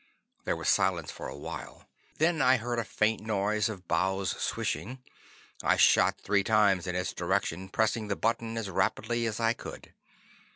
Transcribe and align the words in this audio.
There 0.45 0.55
was 0.55 0.67
silence 0.67 1.11
for 1.11 1.27
a 1.27 1.35
while. 1.37 1.87
Then 2.17 2.41
I 2.41 2.57
heard 2.57 2.79
a 2.79 2.83
faint 2.83 3.19
sound 3.27 3.69
of 3.69 3.87
boughs 3.87 4.31
swishing. 4.31 5.03
I 5.61 5.77
shot 5.77 6.19
three 6.19 6.43
times 6.43 6.87
in 6.87 6.95
its 6.95 7.13
direction, 7.13 7.69
pressing 7.69 8.07
the 8.07 8.15
button 8.15 8.57
as 8.57 8.67
rapidly 8.67 9.27
as 9.27 9.39
I 9.39 9.53
could. 9.53 9.93